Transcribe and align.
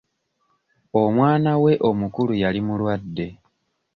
Omwano 1.01 1.51
we 1.63 1.73
omukulu 1.89 2.33
yali 2.43 2.59
mulwadde. 2.67 3.27